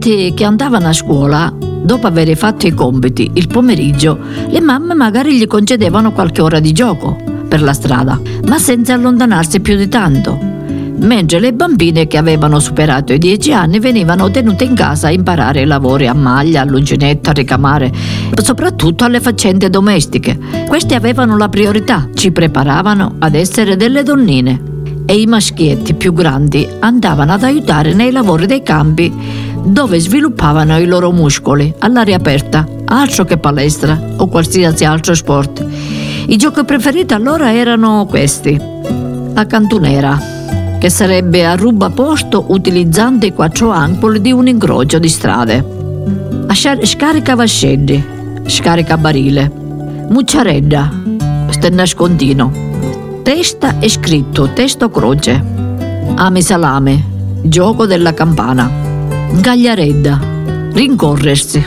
Maschietti 0.00 0.32
che 0.32 0.44
andavano 0.44 0.88
a 0.88 0.94
scuola, 0.94 1.52
dopo 1.58 2.06
aver 2.06 2.34
fatto 2.34 2.66
i 2.66 2.72
compiti 2.72 3.32
il 3.34 3.48
pomeriggio, 3.48 4.18
le 4.48 4.60
mamme 4.62 4.94
magari 4.94 5.36
gli 5.36 5.46
concedevano 5.46 6.12
qualche 6.12 6.40
ora 6.40 6.58
di 6.58 6.72
gioco 6.72 7.18
per 7.46 7.60
la 7.60 7.74
strada, 7.74 8.18
ma 8.46 8.58
senza 8.58 8.94
allontanarsi 8.94 9.60
più 9.60 9.76
di 9.76 9.88
tanto. 9.88 10.38
Mentre 10.96 11.38
le 11.38 11.52
bambine 11.52 12.06
che 12.06 12.16
avevano 12.16 12.60
superato 12.60 13.12
i 13.12 13.18
dieci 13.18 13.52
anni 13.52 13.78
venivano 13.78 14.30
tenute 14.30 14.64
in 14.64 14.74
casa 14.74 15.08
a 15.08 15.12
imparare 15.12 15.60
i 15.60 15.66
lavori 15.66 16.06
a 16.06 16.14
maglia, 16.14 16.62
all'uncinetto, 16.62 17.28
a 17.28 17.34
ricamare, 17.34 17.92
soprattutto 18.42 19.04
alle 19.04 19.20
faccende 19.20 19.68
domestiche. 19.68 20.38
Queste 20.66 20.94
avevano 20.94 21.36
la 21.36 21.50
priorità, 21.50 22.08
ci 22.14 22.32
preparavano 22.32 23.16
ad 23.18 23.34
essere 23.34 23.76
delle 23.76 24.02
donnine 24.02 24.78
e 25.10 25.20
i 25.20 25.26
maschietti 25.26 25.94
più 25.94 26.12
grandi 26.12 26.68
andavano 26.78 27.32
ad 27.32 27.42
aiutare 27.42 27.94
nei 27.94 28.12
lavori 28.12 28.46
dei 28.46 28.62
campi 28.62 29.12
dove 29.64 29.98
sviluppavano 29.98 30.78
i 30.78 30.86
loro 30.86 31.10
muscoli 31.10 31.72
all'aria 31.78 32.16
aperta, 32.16 32.66
altro 32.86 33.24
che 33.24 33.38
palestra 33.38 33.98
o 34.16 34.26
qualsiasi 34.28 34.84
altro 34.84 35.14
sport. 35.14 35.64
I 36.26 36.36
giochi 36.36 36.64
preferiti 36.64 37.14
allora 37.14 37.52
erano 37.52 38.06
questi. 38.06 38.60
La 39.32 39.46
cantunera, 39.46 40.18
che 40.78 40.90
sarebbe 40.90 41.44
a 41.46 41.56
ruba 41.56 41.90
posto 41.90 42.46
utilizzando 42.48 43.26
i 43.26 43.32
quattro 43.32 43.70
angoli 43.70 44.20
di 44.20 44.32
un 44.32 44.48
incrocio 44.48 44.98
di 44.98 45.08
strade. 45.08 45.64
scarica 46.82 47.34
vascelli, 47.34 48.02
scarica 48.46 48.96
barile, 48.96 49.50
mucciaredda, 50.08 50.92
sta 51.50 51.68
nascondino, 51.68 52.50
testa 53.22 53.78
e 53.78 53.88
scritto, 53.88 54.50
testo 54.52 54.88
croce, 54.88 55.42
ame 56.14 56.40
salame, 56.40 57.04
gioco 57.42 57.86
della 57.86 58.14
campana, 58.14 58.89
gagliaredda, 59.32 60.20
rincorrersi, 60.72 61.64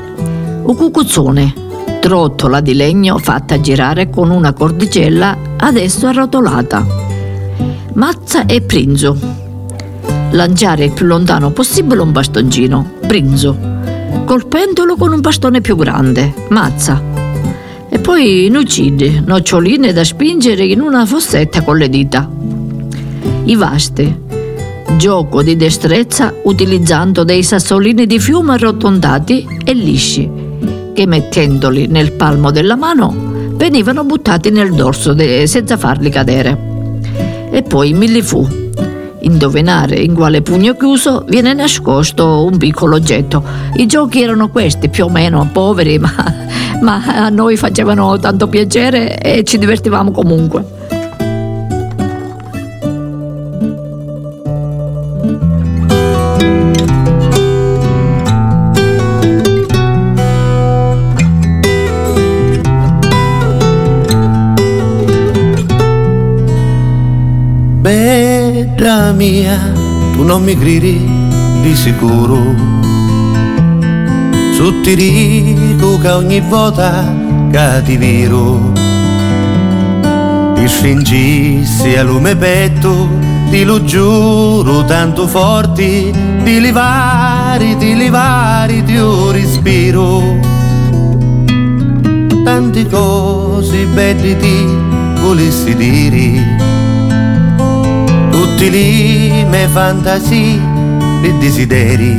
un 0.64 0.76
cucuzzone, 0.76 1.54
trottola 2.00 2.60
di 2.60 2.74
legno 2.74 3.18
fatta 3.18 3.60
girare 3.60 4.10
con 4.10 4.30
una 4.30 4.54
cordicella 4.54 5.38
adesso 5.58 6.08
arrotolata, 6.08 6.86
mazza 7.94 8.46
e 8.46 8.62
prinzo, 8.62 9.18
lanciare 10.32 10.86
il 10.86 10.92
più 10.92 11.06
lontano 11.06 11.52
possibile 11.52 12.02
un 12.02 12.12
bastoncino, 12.12 12.92
prinzo, 13.08 13.58
colpendolo 14.26 14.96
con 14.96 15.12
un 15.12 15.22
bastone 15.22 15.62
più 15.62 15.76
grande, 15.76 16.34
mazza, 16.50 17.02
e 17.90 18.00
poi 18.00 18.50
nucidi, 18.52 19.22
noccioline 19.26 19.94
da 19.94 20.04
spingere 20.04 20.66
in 20.66 20.82
una 20.82 21.06
fossetta 21.06 21.62
con 21.62 21.78
le 21.78 21.90
dita. 21.90 22.30
I 23.46 23.56
vasti, 23.56 24.23
gioco 24.98 25.42
di 25.42 25.56
destrezza 25.56 26.34
utilizzando 26.44 27.24
dei 27.24 27.44
sassolini 27.44 28.06
di 28.06 28.20
fiume 28.20 28.54
arrotondati 28.54 29.48
e 29.64 29.74
lisci, 29.74 30.30
che 30.94 31.06
mettendoli 31.06 31.88
nel 31.88 32.12
palmo 32.14 32.52
della 32.52 32.76
mano 32.76 33.16
venivano 33.52 34.04
buttati 34.04 34.50
nel 34.50 34.74
dorso 34.74 35.14
de- 35.14 35.48
senza 35.48 35.78
farli 35.78 36.10
cadere. 36.10 36.72
E 37.50 37.62
poi 37.62 37.94
millifu, 37.94 38.48
indovinare 39.20 39.96
in 40.00 40.14
quale 40.14 40.42
pugno 40.42 40.76
chiuso 40.76 41.24
viene 41.28 41.54
nascosto 41.54 42.44
un 42.44 42.58
piccolo 42.58 42.96
oggetto. 42.96 43.44
I 43.76 43.86
giochi 43.86 44.22
erano 44.22 44.50
questi, 44.50 44.90
più 44.90 45.06
o 45.06 45.10
meno 45.10 45.48
poveri, 45.52 45.98
ma, 46.00 46.14
ma 46.82 47.04
a 47.06 47.30
noi 47.30 47.58
facevano 47.58 48.20
tanto 48.20 48.48
piacere 48.48 49.18
e 49.20 49.44
ci 49.44 49.58
divertivamo 49.58 50.12
comunque. 50.12 50.82
Bella 68.84 69.14
mia, 69.14 69.72
tu 70.12 70.24
non 70.24 70.44
mi 70.44 70.58
gridi 70.58 71.00
di 71.62 71.74
sicuro. 71.74 72.54
Su 74.56 74.82
ti 74.82 74.94
dico 74.94 75.98
che 76.00 76.10
ogni 76.10 76.42
volta 76.42 77.16
che 77.50 77.82
ti 77.86 77.96
viro 77.96 78.74
ti 80.56 80.68
stringissi 80.68 81.96
a 81.96 82.04
lume 82.04 82.36
petto, 82.36 83.08
ti 83.50 83.64
lo 83.64 83.86
giuro 83.86 84.84
tanto 84.84 85.28
forti, 85.28 86.14
di 86.44 86.60
livari, 86.60 87.78
di 87.78 87.96
livari, 87.96 88.84
ti 88.84 89.00
respiro. 89.32 90.22
Tante 92.44 92.86
cose 92.90 93.86
belle 93.86 94.36
ti 94.36 94.68
volessi 95.22 95.74
dire 95.74 96.73
tutti 98.54 98.70
lì 98.70 99.46
me 99.46 99.68
fantasie 99.68 100.62
e 101.24 101.34
desideri. 101.40 102.16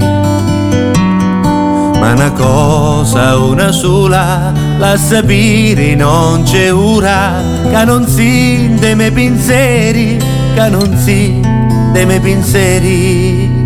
Ma 1.99 2.12
una 2.12 2.33
cosa, 2.33 3.38
una 3.38 3.70
sola, 3.70 4.53
la 4.79 4.97
sapere 4.97 5.94
non 5.94 6.42
c'è 6.42 6.75
ora, 6.75 7.40
che 7.70 7.85
non 7.85 8.07
si 8.07 8.75
dei 8.79 8.97
miei 8.97 9.12
pensieri, 9.12 10.18
che 10.55 10.68
non 10.68 10.97
si 10.99 11.40
dei 11.92 12.05
miei 12.05 12.20
pensieri. 12.20 13.62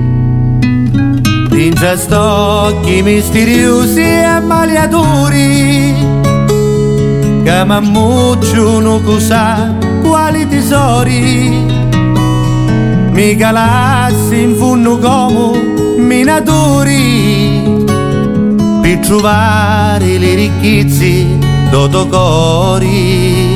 Dentro 1.49 1.97
stocchi 1.97 3.03
misteriosi 3.03 4.01
e 4.01 4.41
maliatori, 4.41 5.95
che 7.43 7.65
mammucciano 7.65 9.01
cosa, 9.01 9.75
quali 10.03 10.47
tesori 10.47 11.88
mi 13.19 13.35
calassi 13.35 14.43
in 14.43 14.55
funno 14.55 14.97
come 14.97 15.97
minatori 15.97 17.85
per 18.81 18.99
trovare 18.99 20.19
le 20.19 20.35
ricchezze 20.37 21.27
d'otocori. 21.69 23.48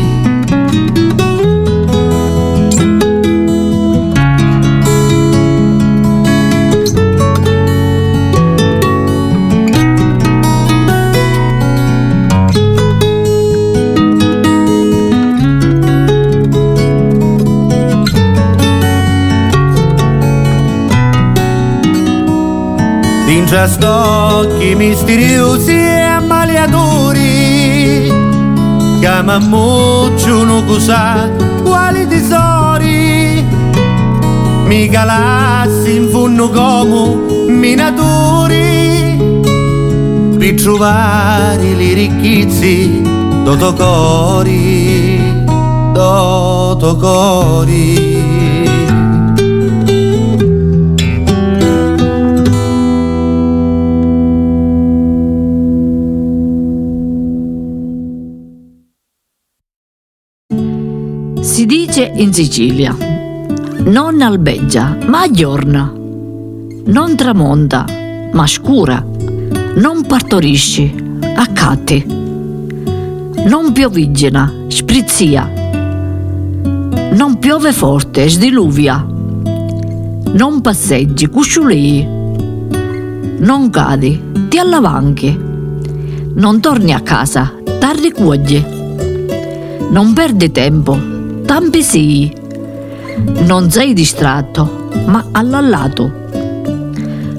Dintre 23.52 23.68
stocchi 23.68 24.74
misteriosi 24.74 25.74
e 25.74 26.00
ammaliatori. 26.00 28.10
Che 28.98 29.22
mammucciano 29.22 30.64
cosa 30.64 31.28
quali 31.62 32.06
tesori? 32.06 33.44
Mi 34.64 34.88
calassi 34.88 35.96
in 35.96 36.08
funno 36.08 36.48
come 36.48 37.52
minatori. 37.52 39.18
Per 40.38 40.54
trovare 40.54 41.74
le 41.74 41.92
ricchezze 41.92 43.02
d'otocori 43.44 45.20
d'otocori 45.92 48.11
in 62.22 62.32
Sicilia, 62.32 62.96
non 63.84 64.22
albeggia, 64.22 64.96
ma 65.06 65.22
aggiorna, 65.22 65.92
non 65.92 67.16
tramonta, 67.16 67.84
ma 68.32 68.46
scura, 68.46 69.04
non 69.74 70.06
partorisci, 70.06 71.18
accatti, 71.34 72.06
non 73.44 73.72
piovigina, 73.72 74.52
sprizzia, 74.68 75.50
non 77.10 77.38
piove 77.40 77.72
forte, 77.72 78.28
sdiluvia, 78.28 79.04
non 79.04 80.60
passeggi, 80.60 81.26
cusciulii, 81.26 82.08
non 83.38 83.68
cadi, 83.70 84.22
ti 84.48 84.58
allavanchi, 84.58 85.36
non 86.34 86.60
torni 86.60 86.92
a 86.92 87.00
casa, 87.00 87.52
t'arricuogli, 87.80 88.64
non 89.90 90.12
perdi 90.12 90.52
tempo, 90.52 91.11
tampi 91.52 91.82
sì. 91.82 92.34
Non 93.44 93.70
sei 93.70 93.92
distratto, 93.92 94.88
ma 95.04 95.26
allallato. 95.32 96.10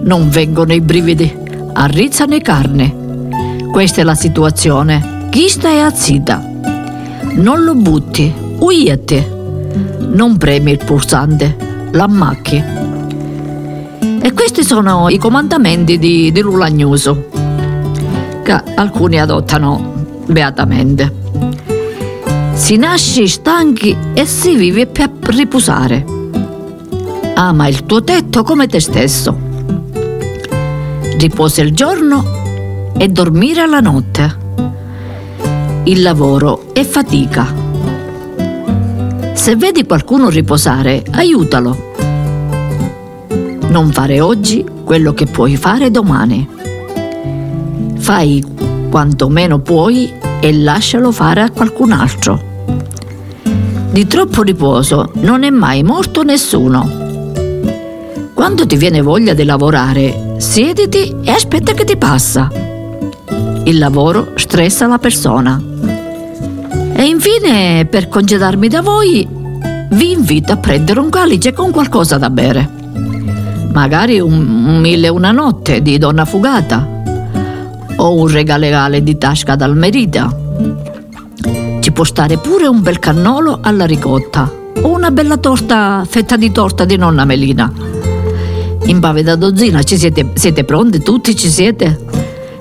Non 0.03 0.29
vengono 0.29 0.71
i 0.71 0.81
brividi, 0.81 1.35
arrizzano 1.73 2.35
i 2.35 2.41
carne. 2.41 3.27
Questa 3.71 4.01
è 4.01 4.03
la 4.03 4.13
situazione. 4.13 5.29
Chi 5.31 5.49
sta 5.49 5.69
e 5.69 5.79
azzita? 5.79 6.47
Non 7.37 7.63
lo 7.63 7.73
butti, 7.73 8.31
uiete. 8.59 9.27
Non 9.97 10.37
premi 10.37 10.73
il 10.73 10.85
pulsante, 10.85 11.57
l'ammacchi. 11.89 12.63
E 14.21 14.31
questi 14.33 14.63
sono 14.63 15.09
i 15.09 15.17
comandamenti 15.17 15.97
di, 15.97 16.31
di 16.31 16.41
Lulagnuso, 16.41 17.29
che 18.43 18.63
alcuni 18.75 19.19
adottano 19.19 20.05
beatamente. 20.27 21.22
Si 22.53 22.77
nasce 22.77 23.27
stanchi 23.27 23.97
e 24.13 24.25
si 24.25 24.55
vive 24.55 24.85
per 24.85 25.09
riposare. 25.23 26.05
Ama 27.33 27.67
il 27.67 27.85
tuo 27.85 28.03
tetto 28.03 28.43
come 28.43 28.67
te 28.67 28.79
stesso. 28.79 29.35
Riposa 31.17 31.61
il 31.61 31.73
giorno 31.73 32.93
e 32.95 33.07
dormire 33.09 33.67
la 33.67 33.79
notte. 33.79 34.37
Il 35.85 36.03
lavoro 36.03 36.73
è 36.73 36.83
fatica. 36.85 37.51
Se 39.33 39.55
vedi 39.55 39.83
qualcuno 39.85 40.29
riposare, 40.29 41.03
aiutalo. 41.11 41.91
Non 43.67 43.91
fare 43.91 44.21
oggi 44.21 44.63
quello 44.83 45.13
che 45.13 45.25
puoi 45.25 45.57
fare 45.57 45.89
domani. 45.89 46.47
Fai 47.97 48.45
quanto 48.89 49.27
meno 49.27 49.59
puoi 49.59 50.21
e 50.43 50.51
lascialo 50.51 51.13
fare 51.13 51.39
a 51.39 51.51
qualcun 51.51 51.93
altro. 51.93 52.51
Di 53.93 54.05
troppo 54.07 54.41
riposo 54.41 55.11
non 55.21 55.43
è 55.43 55.49
mai 55.49 55.83
morto 55.83 56.21
nessuno. 56.23 57.31
Quando 58.33 58.67
ti 58.67 58.75
viene 58.75 59.01
voglia 59.01 59.33
di 59.33 59.45
lavorare, 59.45 60.35
siediti 60.39 61.15
e 61.23 61.31
aspetta 61.31 61.71
che 61.71 61.85
ti 61.85 61.95
passa. 61.95 62.51
Il 63.63 63.77
lavoro 63.77 64.33
stressa 64.35 64.85
la 64.85 64.97
persona. 64.97 65.63
E 66.93 67.03
infine, 67.03 67.85
per 67.85 68.09
congedarmi 68.09 68.67
da 68.67 68.81
voi, 68.81 69.25
vi 69.91 70.11
invito 70.11 70.51
a 70.51 70.57
prendere 70.57 70.99
un 70.99 71.09
calice 71.09 71.53
con 71.53 71.71
qualcosa 71.71 72.17
da 72.17 72.29
bere. 72.29 72.69
Magari 73.71 74.19
un, 74.19 74.33
un 74.33 74.81
mille 74.81 75.07
e 75.07 75.09
una 75.09 75.31
notte 75.31 75.81
di 75.81 75.97
donna 75.97 76.25
fugata 76.25 76.92
o 78.03 78.15
un 78.15 78.27
regalegale 78.27 79.01
di 79.01 79.17
tasca 79.17 79.55
d'Almerita. 79.55 80.35
Ci 81.79 81.91
può 81.91 82.03
stare 82.03 82.37
pure 82.37 82.67
un 82.67 82.81
bel 82.81 82.99
cannolo 82.99 83.59
alla 83.61 83.85
ricotta 83.85 84.51
o 84.81 84.89
una 84.89 85.09
bella 85.11 85.37
torta, 85.37 86.05
fetta 86.07 86.35
di 86.35 86.51
torta 86.51 86.83
di 86.83 86.97
nonna 86.97 87.23
Melina. 87.23 87.71
In 88.85 88.99
Bave 88.99 89.23
da 89.23 89.35
Dozzina 89.35 89.81
ci 89.83 89.97
siete, 89.97 90.31
siete 90.33 90.65
pronti? 90.65 90.99
Tutti 90.99 91.33
ci 91.35 91.47
siete? 91.47 91.97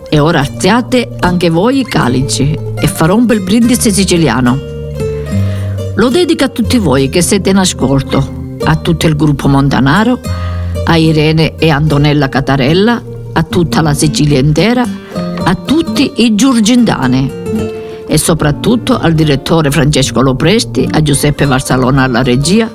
E 0.08 0.18
ora 0.20 0.40
alziate 0.40 1.16
anche 1.18 1.50
voi 1.50 1.80
i 1.80 1.84
calici 1.84 2.56
e 2.78 2.86
farò 2.86 3.16
un 3.16 3.26
bel 3.26 3.42
brindisi 3.42 3.90
siciliano. 3.90 4.56
Lo 5.96 6.08
dedico 6.08 6.44
a 6.44 6.48
tutti 6.48 6.78
voi 6.78 7.08
che 7.08 7.20
siete 7.20 7.50
in 7.50 7.56
ascolto, 7.56 8.56
a 8.62 8.76
tutto 8.76 9.08
il 9.08 9.16
gruppo 9.16 9.48
Montanaro, 9.48 10.20
a 10.84 10.96
Irene 10.96 11.56
e 11.56 11.70
Antonella 11.70 12.28
Catarella, 12.28 13.02
a 13.32 13.42
tutta 13.42 13.80
la 13.80 13.94
Sicilia 13.94 14.38
intera, 14.38 14.86
a 15.44 15.54
tutti 15.54 16.12
i 16.16 16.34
giurgindani 16.34 17.30
e 18.06 18.18
soprattutto 18.18 18.98
al 18.98 19.12
direttore 19.12 19.70
Francesco 19.70 20.20
Lopresti, 20.20 20.88
a 20.90 21.02
Giuseppe 21.02 21.46
Varsalona 21.46 22.02
alla 22.04 22.22
regia 22.22 22.70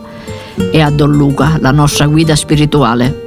e 0.71 0.81
a 0.81 0.89
Don 0.89 1.11
Luca, 1.11 1.57
la 1.59 1.71
nostra 1.71 2.07
guida 2.07 2.35
spirituale 2.35 3.25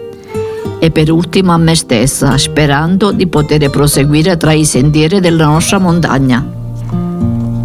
e 0.83 0.91
per 0.91 1.11
ultimo 1.11 1.53
a 1.53 1.59
me 1.59 1.75
stessa, 1.75 2.39
sperando 2.39 3.13
di 3.13 3.27
poter 3.27 3.69
proseguire 3.69 4.39
tra 4.39 4.53
i 4.53 4.65
sentieri 4.65 5.21
della 5.21 5.45
nostra 5.45 5.79
montagna. 5.79 6.45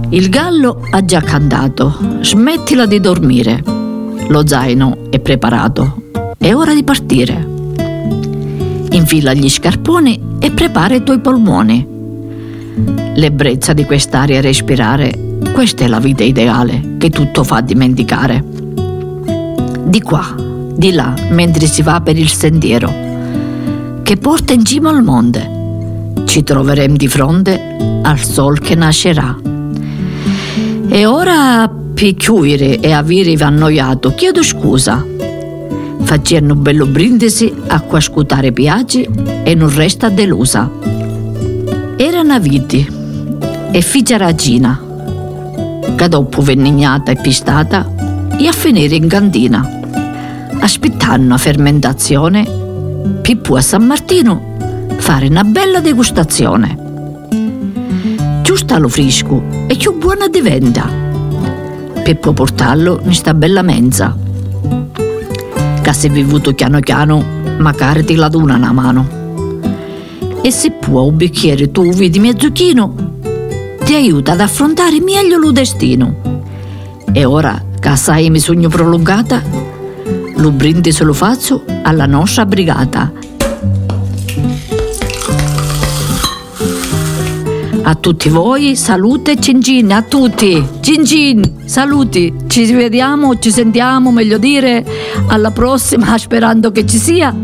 Il 0.10 0.30
gallo 0.30 0.82
ha 0.92 1.04
già 1.04 1.22
cantato, 1.22 1.98
smettila 2.22 2.86
di 2.86 3.00
dormire. 3.00 3.64
Lo 4.28 4.46
zaino 4.46 4.98
è 5.10 5.20
preparato, 5.20 6.04
è 6.38 6.54
ora 6.54 6.74
di 6.74 6.84
partire. 6.84 7.54
Infila 8.92 9.34
gli 9.34 9.50
scarponi 9.50 10.35
prepara 10.56 10.96
i 10.96 11.04
tuoi 11.04 11.20
polmoni. 11.20 11.86
L'ebbrezza 13.14 13.74
di 13.74 13.84
quest'aria 13.84 14.40
a 14.40 14.42
respirare, 14.42 15.38
questa 15.54 15.84
è 15.84 15.88
la 15.88 16.00
vita 16.00 16.24
ideale 16.24 16.96
che 16.98 17.10
tutto 17.10 17.44
fa 17.44 17.62
dimenticare. 17.62 18.44
Di 19.84 20.02
qua, 20.02 20.34
di 20.76 20.92
là, 20.94 21.14
mentre 21.30 21.68
si 21.68 21.82
va 21.82 22.02
per 22.02 22.18
il 22.18 22.30
sentiero 22.30 23.04
che 24.02 24.18
porta 24.18 24.54
in 24.54 24.64
cima 24.64 24.90
al 24.90 25.04
monte. 25.04 25.52
Ci 26.26 26.44
troveremo 26.44 26.96
di 26.96 27.08
fronte 27.08 28.00
al 28.02 28.20
sol 28.20 28.60
che 28.60 28.76
nascerà. 28.76 29.36
E 30.88 31.06
ora, 31.06 31.68
per 31.94 32.14
chiudere 32.16 32.80
e 32.80 32.92
avere 32.92 33.34
annoiato, 33.40 34.14
chiedo 34.14 34.44
scusa. 34.44 35.04
Facendo 36.06 36.54
un 36.54 36.62
bello 36.62 36.86
brindisi 36.86 37.54
a 37.68 37.82
quascutare 37.82 38.52
piaggi 38.52 39.08
e 39.44 39.54
non 39.56 39.74
resta 39.74 40.10
delusa. 40.10 40.72
Era 41.98 42.22
una 42.22 42.40
vite 42.40 42.88
e 43.72 43.82
figlia 43.82 44.18
ragina, 44.18 44.82
che 45.96 46.08
dopo 46.08 46.42
venignata 46.42 47.12
e 47.12 47.18
pistata, 47.18 47.92
e 48.38 48.48
a 48.48 48.52
finire 48.52 48.96
in 48.96 49.08
cantina, 49.08 49.68
aspettando 50.60 51.34
a 51.34 51.38
fermentazione 51.38 52.64
Pippo 53.22 53.56
a 53.56 53.62
San 53.62 53.86
Martino 53.86 54.88
fare 54.98 55.28
una 55.28 55.44
bella 55.44 55.80
degustazione. 55.80 56.78
Giusto 58.42 58.74
allo 58.74 58.88
frisco 58.88 59.44
e 59.68 59.76
più 59.76 59.98
buona 59.98 60.28
diventa. 60.28 60.88
Per 62.04 62.18
poi 62.20 62.34
portarlo 62.34 63.00
in 63.04 63.14
sta 63.14 63.34
bella 63.34 63.62
mensa. 63.62 64.25
Che 65.86 65.94
se 65.94 66.10
vivuto 66.10 66.52
piano 66.54 66.80
piano, 66.80 67.24
magari 67.60 68.04
ti 68.04 68.16
la 68.16 68.28
duna 68.28 68.56
una 68.56 68.72
mano. 68.72 69.08
E 70.42 70.50
se 70.50 70.72
può 70.72 71.04
un 71.04 71.16
bicchiere 71.16 71.70
tu 71.70 71.88
vedi 71.94 72.18
mio 72.18 72.34
zucchino, 72.36 73.20
ti 73.84 73.94
aiuta 73.94 74.32
ad 74.32 74.40
affrontare 74.40 75.00
meglio 75.00 75.38
lo 75.38 75.52
destino. 75.52 76.42
E 77.14 77.24
ora 77.24 77.64
che 77.80 77.88
assai 77.88 78.32
mi 78.32 78.40
sogno 78.40 78.68
prolungata, 78.68 79.44
lo 80.38 80.50
brindisi 80.50 81.04
lo 81.04 81.14
faccio 81.14 81.64
alla 81.84 82.08
nostra 82.08 82.48
brigata. 82.48 83.12
A 87.84 87.94
tutti 87.94 88.30
voi, 88.30 88.76
salute 88.76 89.40
Cingin, 89.40 89.94
a 89.94 90.02
tutti. 90.02 90.68
Cingin, 90.80 91.55
saluti. 91.66 92.34
Ci 92.48 92.72
vediamo, 92.74 93.38
ci 93.40 93.52
sentiamo, 93.52 94.12
meglio 94.12 94.38
dire, 94.38 94.86
alla 95.28 95.52
prossima, 95.52 96.18
sperando 96.20 96.72
che 96.72 96.86
ci 96.86 96.98
sia. 96.98 97.36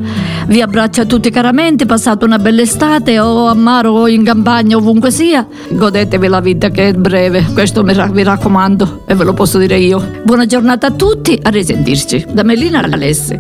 Vi 0.48 0.62
abbraccio 0.62 1.02
a 1.02 1.06
tutti 1.06 1.30
caramente, 1.30 1.86
passate 1.86 2.26
una 2.26 2.40
bella 2.40 2.62
estate 2.62 3.20
o 3.20 3.48
a 3.48 3.54
mare 3.54 3.88
o 3.88 4.08
in 4.08 4.24
campagna, 4.24 4.78
ovunque 4.78 5.12
sia. 5.12 5.48
Godetevi 5.70 6.28
la 6.28 6.40
vita 6.40 6.70
che 6.70 6.90
è 6.90 6.94
breve, 6.94 7.46
questo 7.54 7.84
vi 7.84 8.24
raccomando 8.24 9.04
e 9.06 9.16
ve 9.16 9.24
lo 9.24 9.34
posso 9.34 9.58
dire 9.58 9.78
io. 9.78 10.22
Buona 10.24 10.46
giornata 10.46 10.88
a 10.88 10.92
tutti, 10.92 11.40
a 11.42 11.50
risentirci. 11.50 12.28
Da 12.32 12.44
Melina 12.44 12.82
Alessi. 12.82 13.36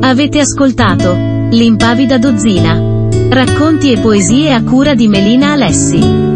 Avete 0.00 0.38
ascoltato 0.38 1.35
L'impavida 1.50 2.18
dozzina. 2.18 3.08
Racconti 3.28 3.92
e 3.92 3.98
poesie 3.98 4.52
a 4.52 4.62
cura 4.62 4.94
di 4.94 5.06
Melina 5.06 5.52
Alessi. 5.52 6.35